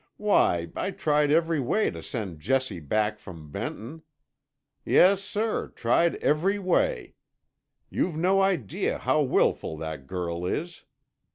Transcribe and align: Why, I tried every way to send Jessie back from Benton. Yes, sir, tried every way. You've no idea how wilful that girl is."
Why, 0.17 0.71
I 0.75 0.89
tried 0.89 1.29
every 1.31 1.59
way 1.59 1.91
to 1.91 2.01
send 2.01 2.39
Jessie 2.39 2.79
back 2.79 3.19
from 3.19 3.51
Benton. 3.51 4.01
Yes, 4.83 5.21
sir, 5.23 5.67
tried 5.75 6.15
every 6.15 6.57
way. 6.57 7.13
You've 7.91 8.15
no 8.15 8.41
idea 8.41 8.97
how 8.97 9.21
wilful 9.21 9.77
that 9.77 10.07
girl 10.07 10.43
is." 10.43 10.85